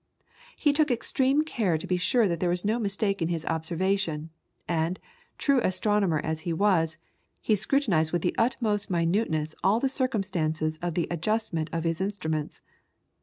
He 0.57 0.73
took 0.73 0.89
extreme 0.89 1.43
care 1.43 1.77
to 1.77 1.85
be 1.85 1.95
sure 1.95 2.27
that 2.27 2.39
there 2.39 2.49
was 2.49 2.65
no 2.65 2.79
mistake 2.79 3.21
in 3.21 3.27
his 3.27 3.45
observation, 3.45 4.31
and, 4.67 4.99
true 5.37 5.61
astronomer 5.61 6.17
as 6.23 6.39
he 6.39 6.53
was, 6.53 6.97
he 7.39 7.55
scrutinized 7.55 8.11
with 8.11 8.23
the 8.23 8.33
utmost 8.35 8.89
minuteness 8.89 9.53
all 9.63 9.79
the 9.79 9.87
circumstances 9.89 10.79
of 10.81 10.95
the 10.95 11.07
adjustment 11.11 11.69
of 11.71 11.83
his 11.83 12.01
instruments. 12.01 12.61